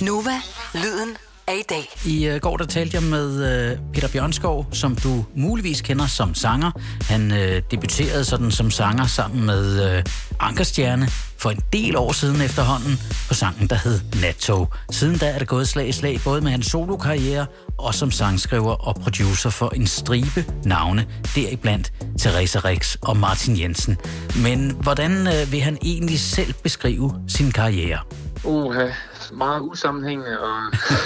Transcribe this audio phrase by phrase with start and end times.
[0.00, 0.30] Nova,
[0.74, 1.16] lyden
[1.48, 1.88] af i dag.
[2.06, 3.28] I uh, går der talte jeg med
[3.72, 6.70] uh, Peter Bjørnskov, som du muligvis kender som sanger.
[7.02, 7.38] Han uh,
[7.70, 10.02] debuterede sådan som sanger sammen med uh,
[10.40, 11.08] Ankerstjerne
[11.38, 14.72] for en del år siden efterhånden på sangen, der hed Nattog.
[14.90, 17.46] Siden da er det gået slag i slag, både med hans solokarriere
[17.78, 23.96] og som sangskriver og producer for en stribe navne, deriblandt Teresa Rix og Martin Jensen.
[24.36, 27.98] Men hvordan vil han egentlig selv beskrive sin karriere?
[28.44, 28.86] Uha,
[29.32, 30.56] meget usammenhængende, og,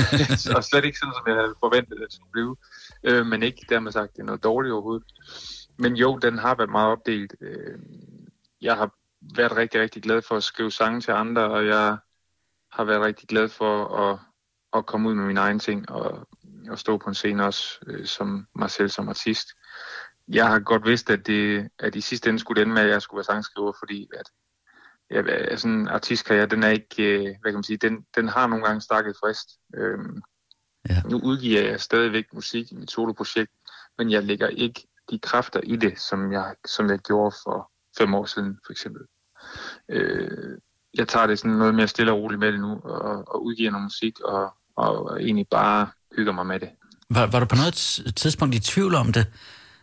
[0.57, 2.57] og slet ikke sådan, som jeg havde forventet, at det skulle blive.
[3.05, 5.05] Øh, men ikke dermed sagt, det er noget dårligt overhovedet.
[5.77, 7.35] Men jo, den har været meget opdelt.
[7.41, 7.79] Øh,
[8.61, 8.91] jeg har
[9.37, 11.97] været rigtig, rigtig glad for at skrive sange til andre, og jeg
[12.73, 14.19] har været rigtig glad for at,
[14.73, 16.29] at komme ud med mine egne ting og,
[16.71, 19.49] og stå på en scene også øh, som mig selv som artist.
[20.29, 22.91] Jeg har godt vidst, at, det, at i sidste ende skulle det ende med, at
[22.91, 24.31] jeg skulle være sangskriver, fordi at
[25.11, 28.47] ja, sådan en artistkarriere, den er ikke, øh, hvad kan man sige, den, den har
[28.47, 29.49] nogle gange stakket frist.
[29.77, 30.23] Øhm,
[30.89, 31.03] ja.
[31.11, 33.51] Nu udgiver jeg stadigvæk musik i mit soloprojekt,
[33.99, 38.15] men jeg lægger ikke de kræfter i det, som jeg, som jeg gjorde for fem
[38.15, 39.03] år siden, for eksempel.
[39.89, 40.59] Øh,
[40.95, 43.71] jeg tager det sådan noget mere stille og roligt med det nu, og, og udgiver
[43.71, 46.69] noget musik, og, og egentlig bare hygger mig med det.
[47.11, 47.75] Var, var du på noget
[48.17, 49.27] tidspunkt i tvivl om det?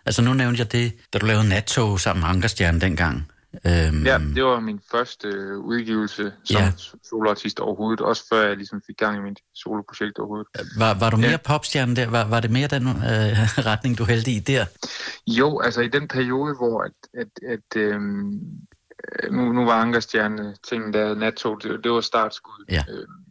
[0.06, 3.32] Altså nu nævnte jeg det, da du lavede nattog sammen med Ankerstjerne dengang.
[3.54, 4.06] Øhm...
[4.06, 6.72] Ja, det var min første øh, udgivelse som ja.
[7.10, 10.48] soloartist overhovedet, også før jeg ligesom fik gang i mit soloprojekt overhovedet.
[10.78, 11.38] Var, var du mere ja.
[11.38, 12.10] popstjerne der?
[12.10, 14.66] Var, var det mere den øh, retning, du hældte i der?
[15.28, 18.40] Jo, altså i den periode, hvor at, at, at øhm,
[19.32, 22.66] nu, nu var Ankerstjerne ting der nattog, det, det var startskud.
[22.70, 22.84] Ja.
[22.90, 23.31] Øhm,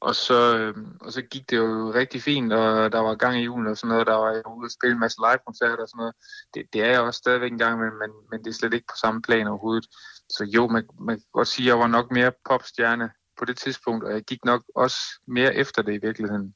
[0.00, 3.44] og så, øh, og så gik det jo rigtig fint, og der var gang i
[3.44, 4.06] julen og sådan noget.
[4.06, 6.14] Der var jeg ude og spille en masse live-koncerter og sådan noget.
[6.54, 8.86] Det, det er jeg også stadigvæk en gang med, men, men det er slet ikke
[8.86, 9.86] på samme plan overhovedet.
[10.28, 13.56] Så jo, man, man kan godt sige, at jeg var nok mere popstjerne på det
[13.56, 16.54] tidspunkt, og jeg gik nok også mere efter det i virkeligheden.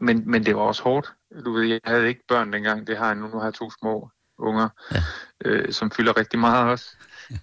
[0.00, 1.14] Men, men det var også hårdt.
[1.44, 3.28] Du ved, jeg havde ikke børn dengang, det har jeg nu.
[3.28, 5.02] Nu har jeg to små unger, ja.
[5.44, 6.86] øh, som fylder rigtig meget også.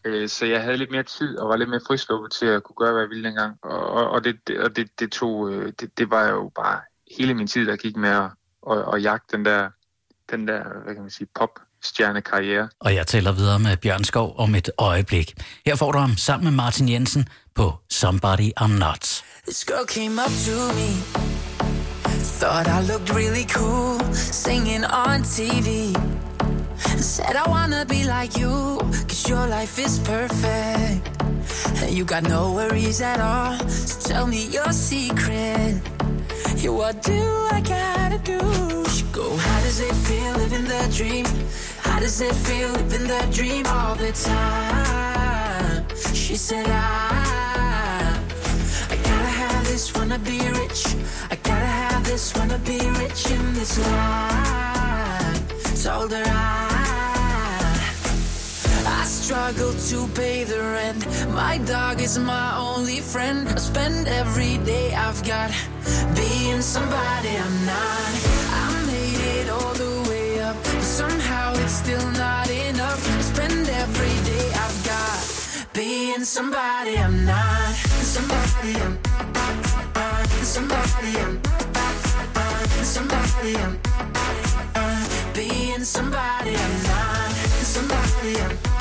[0.05, 2.75] Øh, så jeg havde lidt mere tid og var lidt mere frisluppet til at kunne
[2.75, 3.57] gøre, hvad jeg ville dengang.
[3.63, 6.79] Og, og, og, det, det, og det, det, tog, øh, det, det var jo bare
[7.17, 8.29] hele min tid, der gik med at,
[8.71, 9.69] at, at jagte den der,
[10.31, 12.69] den der hvad kan man sige, pop stjernekarriere.
[12.79, 15.33] Og jeg taler videre med Bjørn Skov om et øjeblik.
[15.65, 19.23] Her får du ham sammen med Martin Jensen på Somebody I'm Not.
[19.47, 20.89] This girl came up to me
[22.39, 25.95] Thought I looked really cool Singing on TV
[26.97, 28.77] Said I wanna be like you,
[29.07, 31.07] cause your life is perfect.
[31.81, 35.75] And you got no worries at all, so tell me your secret.
[36.57, 37.21] Yeah, what do
[37.51, 38.39] I gotta do?
[38.89, 41.25] She go, how does it feel living the dream?
[41.81, 45.85] How does it feel living the dream all the time?
[46.13, 48.17] She said, I,
[48.89, 50.95] I gotta have this, wanna be rich.
[51.29, 55.83] I gotta have this, wanna be rich in this life.
[55.83, 56.72] Told her I
[59.23, 61.01] struggle to pay the rent.
[61.31, 63.47] My dog is my only friend.
[63.47, 65.49] I spend every day I've got
[66.13, 68.11] being somebody I'm not.
[68.61, 73.01] I made it all the way up, but somehow it's still not enough.
[73.17, 75.21] I spend every day I've got
[75.73, 77.75] being somebody I'm not.
[78.15, 78.93] Somebody I'm.
[80.53, 81.35] Somebody I'm.
[82.83, 83.73] Somebody I'm.
[85.33, 87.31] Being somebody I'm not.
[87.73, 88.72] Somebody I'm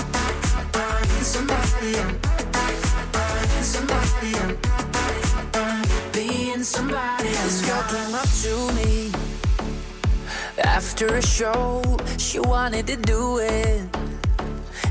[11.03, 11.83] after a show.
[12.19, 13.81] She wanted to do it.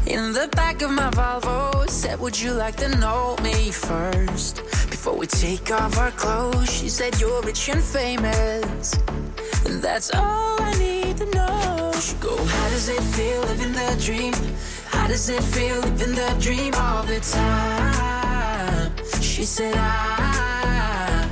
[0.08, 4.58] In the back of my Volvo, said, Would you like to know me first?
[4.90, 8.94] Before we take off our clothes, she said, You're rich and famous.
[9.66, 11.92] And that's all I need to know.
[12.02, 14.34] She go, How does it feel living the dream?
[15.12, 18.94] Does it feel living the dream all the time?
[19.20, 21.28] She said, I,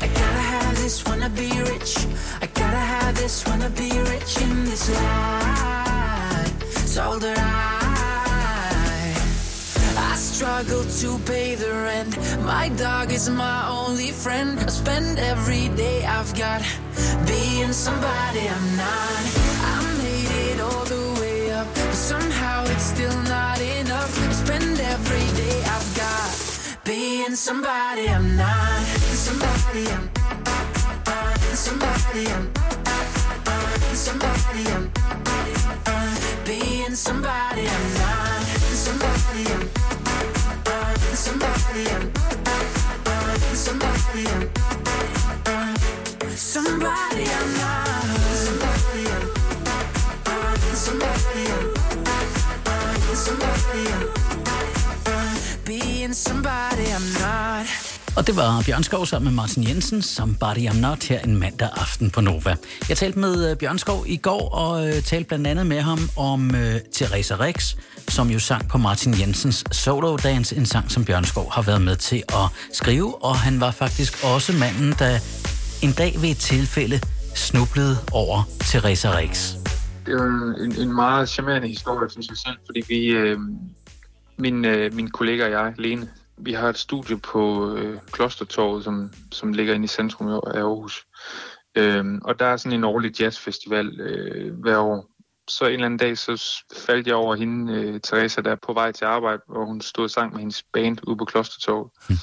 [0.00, 2.08] I gotta have this, wanna be rich.
[2.42, 6.92] I gotta have this, wanna be rich in this life.
[6.92, 9.14] Told her I,
[9.96, 12.18] I struggle to pay the rent.
[12.42, 14.58] My dog is my only friend.
[14.58, 16.62] I spend every day I've got
[17.28, 19.43] being somebody I'm not.
[27.34, 28.86] Being somebody I'm not.
[29.26, 30.08] Somebody I'm.
[31.56, 32.52] Somebody I'm.
[33.94, 34.92] Somebody I'm.
[36.44, 38.42] Being somebody I'm not.
[38.84, 39.73] Somebody I'm.
[58.16, 61.36] Og det var Bjørn Skov sammen med Martin Jensen, som Body I'm Not her en
[61.36, 62.56] mandag aften på Nova.
[62.88, 65.98] Jeg talte med Bjørnskov Bjørn Skov i går og øh, talte blandt andet med ham
[66.16, 67.76] om øh, uh, Teresa Rex,
[68.08, 71.82] som jo sang på Martin Jensens Solo Dance, en sang, som Bjørn Skov har været
[71.82, 75.18] med til at skrive, og han var faktisk også manden, der
[75.82, 77.00] en dag ved et tilfælde
[77.34, 79.54] snublede over Teresa Rex.
[80.06, 83.38] Det var en, en meget charmerende historie, synes jeg selv, fordi vi, øh,
[84.36, 86.08] min, øh, min kollega og jeg, Lene,
[86.44, 91.06] vi har et studie på øh, Klostertorvet, som, som ligger inde i centrum af Aarhus.
[91.76, 95.10] Øhm, og der er sådan en årlig jazzfestival øh, hver år.
[95.48, 98.92] Så en eller anden dag, så faldt jeg over hende, øh, Teresa, der på vej
[98.92, 101.90] til arbejde, hvor hun stod og sang med hendes band ude på Klostertorvet.
[102.08, 102.16] Mm.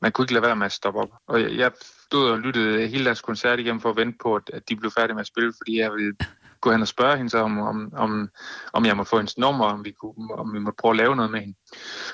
[0.00, 1.10] Man kunne ikke lade være med at stoppe op.
[1.28, 1.72] Og jeg, jeg
[2.06, 4.90] stod og lyttede hele deres koncert igennem for at vente på, at, at de blev
[4.90, 6.14] færdige med at spille, fordi jeg ville
[6.60, 8.28] gå hen og spørge hende så, om, om, om,
[8.72, 11.16] om jeg må få hendes nummer, om vi, kunne, om vi må prøve at lave
[11.16, 11.54] noget med hende.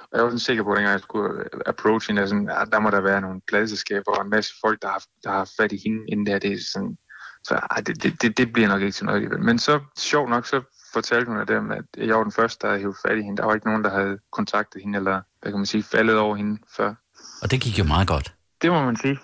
[0.02, 2.90] Og jeg var sådan sikker på, at jeg skulle approach hende, sådan, ja, der må
[2.90, 6.04] der være nogle pladseskaber og en masse folk, der har, der har fat i hende,
[6.08, 6.96] inden der det er sådan,
[7.44, 9.40] så ej, det, det, det, det bliver nok ikke til noget alligevel.
[9.42, 10.62] Men så, sjovt nok, så
[10.92, 13.36] fortalte hun af dem, at jeg var den første, der havde hævet fat i hende.
[13.36, 16.36] Der var ikke nogen, der havde kontaktet hende, eller hvad kan man sige, faldet over
[16.36, 16.94] hende før.
[17.42, 18.33] Og det gik jo meget godt.
[18.64, 19.18] Det må man sige.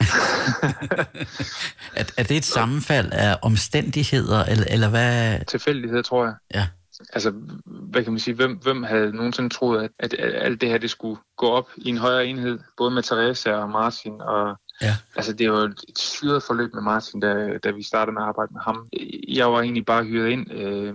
[2.01, 5.45] er, er det et sammenfald af omstændigheder, eller, eller hvad?
[5.45, 6.35] Tilfældigheder, tror jeg.
[6.55, 6.67] Ja.
[7.13, 7.33] Altså,
[7.65, 10.79] hvad kan man sige, hvem, hvem havde nogensinde troet, at, at, at alt det her,
[10.79, 14.97] det skulle gå op i en højere enhed, både med Teresa og Martin, og Ja.
[15.17, 15.59] Altså, det var
[15.89, 18.87] et syret forløb med Martin, da, da vi startede med at arbejde med ham.
[19.29, 20.95] Jeg var egentlig bare hyret ind øh,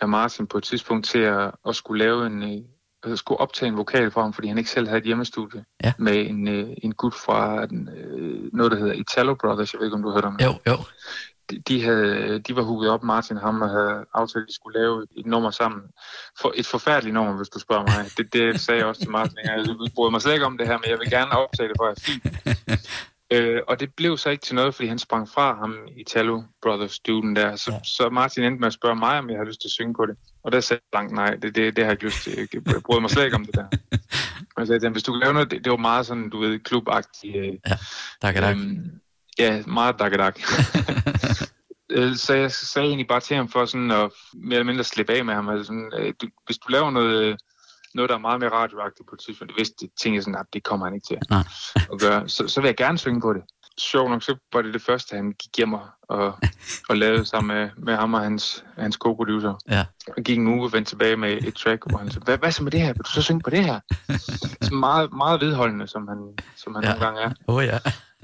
[0.00, 2.64] af Martin på et tidspunkt til at, at skulle lave en,
[3.06, 5.92] øh, skulle optage en vokal for ham, fordi han ikke selv havde et hjemmestudie ja.
[5.98, 9.72] med en, øh, en gut fra den, øh, noget, der hedder Italo Brothers.
[9.72, 10.44] Jeg ved ikke, om du har hørt om det.
[10.44, 10.76] Jo, jo.
[11.50, 14.54] De, de, havde, de var hugget op, Martin og ham, og havde aftalt, at de
[14.54, 15.82] skulle lave et nummer sammen.
[16.40, 18.10] For et forfærdeligt nummer, hvis du spørger mig.
[18.16, 19.38] Det, det sagde jeg også til Martin.
[19.44, 19.64] Jeg
[19.94, 22.00] bryder mig slet ikke om det her, men jeg vil gerne optage det, for at
[22.00, 22.26] fint.
[23.32, 26.42] Øh, og det blev så ikke til noget, fordi han sprang fra ham i Talo
[26.62, 27.56] Brothers student der.
[27.56, 27.78] Så, ja.
[27.84, 30.06] så Martin endte med at spørge mig, om jeg har lyst til at synge på
[30.06, 30.16] det.
[30.44, 32.48] Og der sagde jeg langt nej, det, det, det har jeg ikke lyst til.
[32.52, 33.66] Jeg bryder mig slet ikke om det der.
[34.56, 36.58] Og jeg sagde, hvis du kan lave noget, det, det var meget sådan, du ved,
[36.58, 37.36] klubagtigt.
[37.36, 37.76] Øh, ja,
[38.22, 38.56] tak, tak.
[38.56, 39.00] Øhm,
[39.38, 40.12] ja, meget dak,
[41.90, 45.12] øh, så jeg sagde egentlig bare til ham for sådan at mere eller mindre slippe
[45.12, 45.48] af med ham.
[45.48, 47.36] Altså sådan, øh, du, hvis du laver noget,
[47.94, 49.52] noget, der er meget mere radioagtigt på et tidspunkt.
[49.58, 51.44] Det tænker sådan, at det kommer han ikke til Nej.
[51.92, 53.42] at gøre, så, så vil jeg gerne synge på det.
[53.78, 55.86] Sjov nok, så var det det første, han gik hjem og,
[56.88, 59.54] og lavede sammen med, med ham og hans, hans co-producer.
[59.68, 59.84] Ja.
[60.16, 62.52] Og gik en uge og vendte tilbage med et track, hvor han sagde, hvad, hvad
[62.52, 62.92] så med det her?
[62.92, 63.80] Vil du så synge på det her?
[64.68, 66.18] så meget, meget vedholdende, som han,
[66.56, 66.90] som han ja.
[66.90, 67.30] nogle gange er.
[67.46, 67.78] Oh, ja.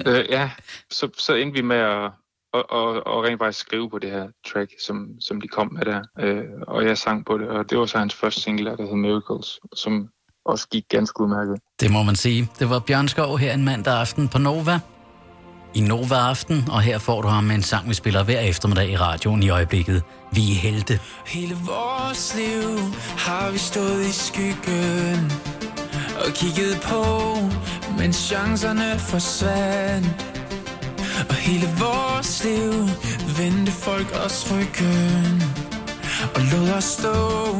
[0.06, 0.50] øh, ja,
[0.90, 2.10] så, så endte vi med at,
[2.52, 5.84] og, og, og rent faktisk skrive på det her track, som, som de kom med
[5.84, 6.02] der.
[6.20, 8.96] Øh, og jeg sang på det, og det var så hans første single, der hed
[8.96, 10.08] Miracles, som
[10.44, 11.56] også gik ganske udmærket.
[11.80, 12.48] Det må man sige.
[12.58, 14.80] Det var Bjørn Skov her en mandag aften på Nova.
[15.74, 18.90] I Nova Aften, og her får du ham med en sang, vi spiller hver eftermiddag
[18.90, 20.02] i radioen i øjeblikket.
[20.32, 21.00] Vi er helte.
[21.26, 22.78] Hele vores liv
[23.18, 25.32] har vi stået i skyggen
[26.24, 27.04] og kigget på,
[27.98, 30.39] mens chancerne forsvandt.
[31.30, 32.72] Og hele vores liv.
[33.38, 35.42] Vendte folk os ryggen.
[36.34, 37.56] Og lod os stå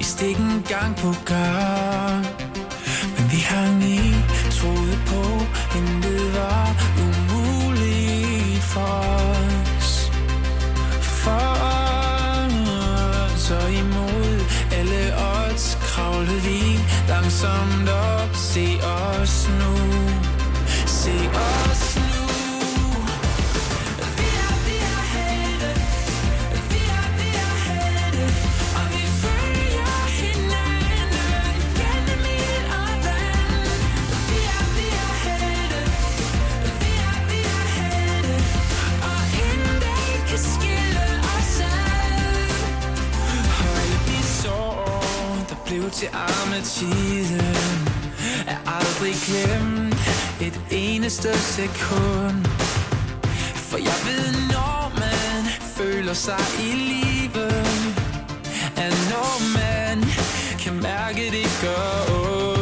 [0.00, 2.26] i stikken gang på gang.
[3.16, 4.14] Men vi hang i,
[4.50, 5.22] troede på,
[5.78, 6.68] intet var
[7.04, 8.94] umuligt for
[9.80, 10.12] os.
[11.00, 11.46] For
[13.34, 14.40] os og imod
[14.72, 18.36] alle odds kravlede vi langsomt op.
[18.36, 19.77] Se os nu,
[46.78, 47.88] tiden
[48.46, 50.00] Er aldrig glemt
[50.40, 52.44] et eneste sekund.
[53.54, 55.44] For jeg ved, når man
[55.76, 57.48] føler sig i live
[58.76, 60.04] At når man
[60.58, 62.57] kan mærke, det gør ondt.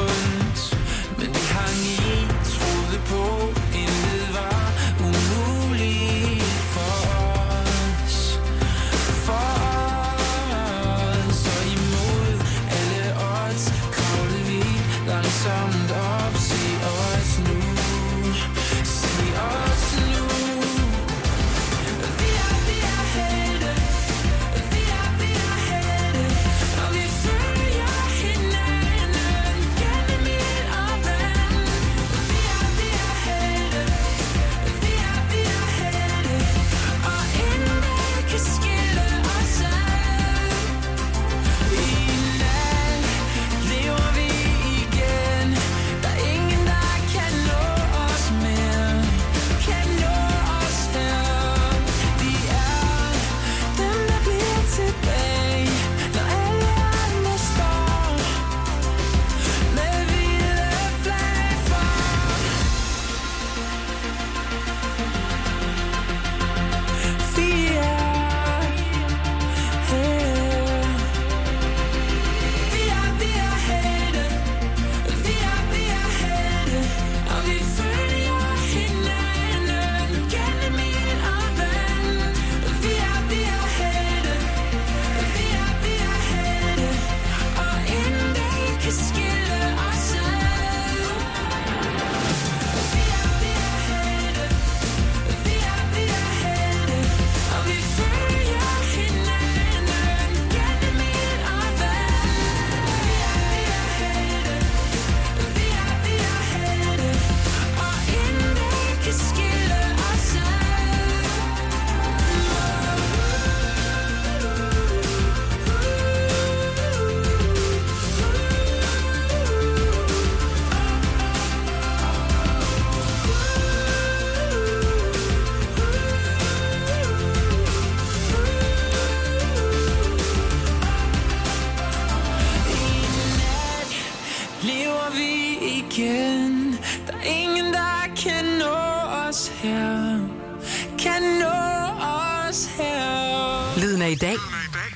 [144.17, 144.37] I dag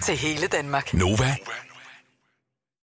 [0.02, 0.94] til hele Danmark.
[0.94, 1.36] Nova